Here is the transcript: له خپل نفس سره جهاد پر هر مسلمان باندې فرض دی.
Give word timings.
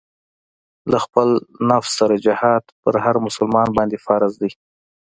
له 0.91 0.97
خپل 1.05 1.27
نفس 1.69 1.91
سره 1.99 2.15
جهاد 2.25 2.63
پر 2.81 2.93
هر 3.05 3.15
مسلمان 3.25 3.67
باندې 3.77 3.97
فرض 4.05 4.33
دی. 4.41 4.51